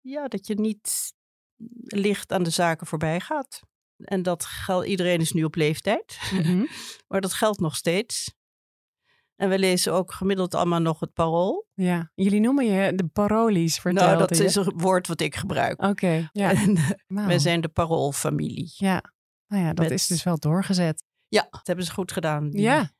[0.00, 1.12] ja, dat je niet
[1.84, 3.60] licht aan de zaken voorbij gaat.
[3.96, 6.64] En dat geldt, iedereen is nu op leeftijd, Mhm.
[7.08, 8.34] maar dat geldt nog steeds.
[9.42, 11.66] En we lezen ook gemiddeld allemaal nog het parool.
[11.74, 12.10] Ja.
[12.14, 14.44] Jullie noemen je de parolies, vertelde nou, dat je.
[14.44, 15.82] is een woord wat ik gebruik.
[15.82, 16.50] Oké, ja.
[16.50, 18.72] En eh, wij zijn de paroolfamilie.
[18.76, 19.02] Ja.
[19.46, 21.04] Nou ja, dat Met- is dus wel doorgezet.
[21.28, 22.50] Ja, dat hebben ze goed gedaan.
[22.50, 22.90] die Ja.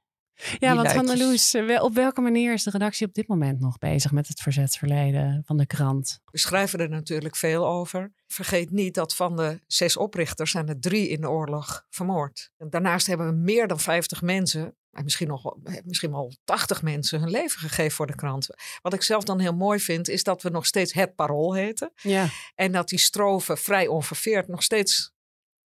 [0.58, 3.60] Ja, want Van der Loes, eh, op welke manier is de redactie op dit moment
[3.60, 6.20] nog bezig met het verzetsverleden van de krant?
[6.24, 8.12] We schrijven er natuurlijk veel over.
[8.26, 12.50] Vergeet niet dat van de zes oprichters zijn er drie in de oorlog vermoord.
[12.56, 16.82] En daarnaast hebben we meer dan 50 mensen, misschien nog wel, eh, misschien wel 80
[16.82, 18.48] mensen, hun leven gegeven voor de krant.
[18.82, 21.92] Wat ik zelf dan heel mooi vind, is dat we nog steeds het parool heten.
[22.02, 22.28] Ja.
[22.54, 25.12] En dat die strofe vrij onverveerd nog steeds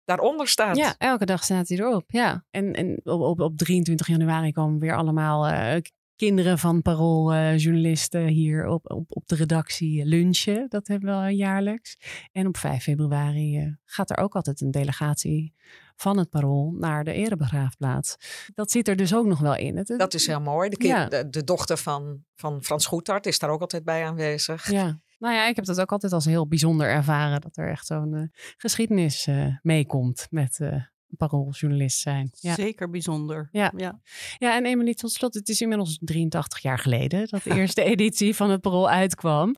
[0.04, 0.78] daaronder staat.
[0.78, 2.04] Ja, elke dag staat hij erop.
[2.08, 2.46] Ja.
[2.50, 5.82] En, en op, op, op 23 januari komen weer allemaal uh,
[6.20, 10.66] kinderen van parooljournalisten hier op, op, op de redactie lunchen.
[10.70, 11.98] Dat hebben we jaarlijks.
[12.32, 15.54] En op 5 februari uh, gaat er ook altijd een delegatie
[15.96, 18.16] van het parool naar de erebegraafplaats.
[18.54, 19.78] Dat zit er dus ook nog wel in.
[19.78, 20.70] Het, dat is heel mooi.
[20.70, 21.06] De, kind, ja.
[21.06, 24.72] de, de, dochter van, van Frans Goethart is daar ook altijd bij aanwezig.
[24.72, 25.00] Ja.
[25.20, 27.42] Nou ja, ik heb dat ook altijd als heel bijzonder ervaren.
[27.42, 28.24] Dat er echt zo'n uh,
[28.58, 30.76] geschiedenis uh, meekomt met uh,
[31.17, 32.32] parooljournalist zijn.
[32.39, 32.54] Ja.
[32.54, 33.50] Zeker bijzonder.
[33.52, 33.74] Ja.
[33.76, 34.02] ja.
[34.38, 38.36] Ja, en Emily, tot slot, het is inmiddels 83 jaar geleden dat de eerste editie
[38.36, 39.56] van het parool uitkwam.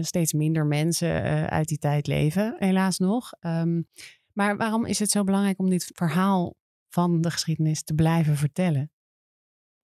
[0.00, 3.32] steeds minder mensen uit die tijd leven, helaas nog.
[3.40, 3.86] Um,
[4.36, 6.54] maar waarom is het zo belangrijk om dit verhaal
[6.88, 8.90] van de geschiedenis te blijven vertellen?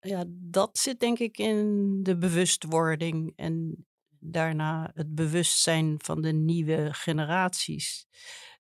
[0.01, 3.87] Ja, dat zit denk ik in de bewustwording en
[4.19, 8.07] daarna het bewustzijn van de nieuwe generaties.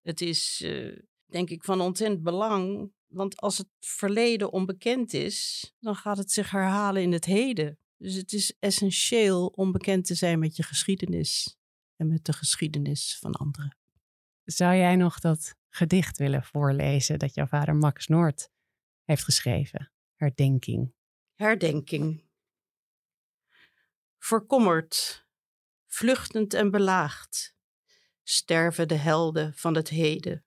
[0.02, 0.98] Het is, uh,
[1.35, 2.92] denk ik, van ontzettend belang.
[3.07, 7.79] Want als het verleden onbekend is, dan gaat het zich herhalen in het heden.
[7.97, 11.57] Dus het is essentieel om bekend te zijn met je geschiedenis
[11.97, 13.77] en met de geschiedenis van anderen.
[14.44, 18.49] Zou jij nog dat gedicht willen voorlezen dat jouw vader Max Noord
[19.05, 19.92] heeft geschreven?
[20.14, 20.94] Herdenking.
[21.35, 22.25] Herdenking.
[24.18, 25.27] Verkommerd
[25.87, 27.57] vluchtend en belaagd,
[28.23, 30.44] sterven de helden van het heden.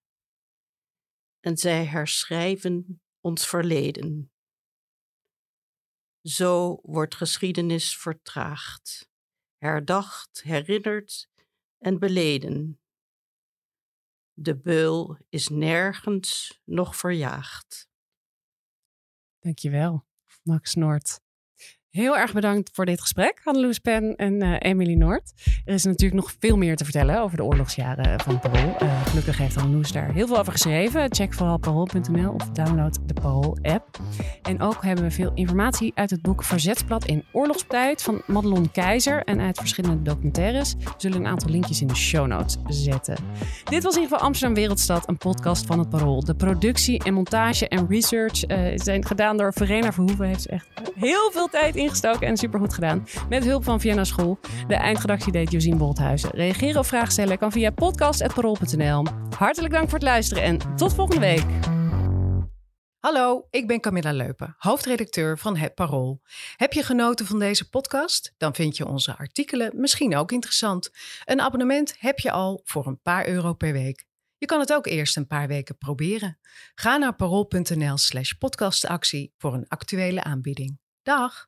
[1.40, 4.32] En zij herschrijven ons verleden.
[6.22, 9.10] Zo wordt geschiedenis vertraagd,
[9.58, 11.30] herdacht, herinnerd
[11.78, 12.82] en beleden.
[14.34, 17.90] De beul is nergens nog verjaagd.
[19.40, 20.06] Dankjewel,
[20.44, 21.27] Max Noord.
[21.98, 25.34] Heel erg bedankt voor dit gesprek, Hanneloes Pen en uh, Emily Noord.
[25.66, 28.76] Er is natuurlijk nog veel meer te vertellen over de oorlogsjaren van Parool.
[28.82, 31.16] Uh, gelukkig heeft Hanneloes daar heel veel over geschreven.
[31.16, 34.00] Check vooral parool.nl of download de Parool-app.
[34.42, 39.24] En ook hebben we veel informatie uit het boek Verzetsblad in oorlogstijd van Madelon Keizer
[39.24, 40.76] en uit verschillende documentaires.
[40.80, 43.16] We zullen een aantal linkjes in de show notes zetten.
[43.64, 46.24] Dit was in ieder geval Amsterdam Wereldstad, een podcast van het Parool.
[46.24, 48.44] De productie en montage en research
[48.76, 50.26] zijn gedaan door Verena Verhoeven.
[50.26, 53.08] Heeft echt heel veel tijd in ingestoken en supergoed gedaan.
[53.30, 54.40] Met hulp van Vienna School.
[54.68, 56.30] De eindredactie deed Josien Bolthuizen.
[56.30, 59.06] Reageren of vragen stellen kan via podcast.parool.nl.
[59.38, 61.46] Hartelijk dank voor het luisteren en tot volgende week.
[63.00, 66.22] Hallo, ik ben Camilla Leupen, hoofdredacteur van Het Parool.
[66.56, 68.34] Heb je genoten van deze podcast?
[68.38, 70.90] Dan vind je onze artikelen misschien ook interessant.
[71.26, 74.06] Een abonnement heb je al voor een paar euro per week.
[74.38, 76.40] Je kan het ook eerst een paar weken proberen.
[76.76, 80.80] Ga naar parool.nl/slash podcastactie voor een actuele aanbieding.
[81.04, 81.48] Dag!